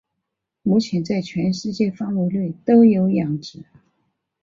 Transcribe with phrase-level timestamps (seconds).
[0.63, 3.63] 目前在全世界范围内都有养殖。